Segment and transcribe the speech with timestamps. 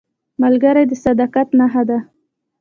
[0.41, 1.97] ملګری د صداقت نښه ده